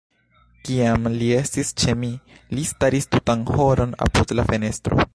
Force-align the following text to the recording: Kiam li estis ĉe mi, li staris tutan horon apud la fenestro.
Kiam 0.69 1.05
li 1.17 1.27
estis 1.41 1.69
ĉe 1.83 1.95
mi, 2.05 2.11
li 2.57 2.65
staris 2.73 3.09
tutan 3.15 3.47
horon 3.55 3.95
apud 4.09 4.39
la 4.41 4.51
fenestro. 4.53 5.05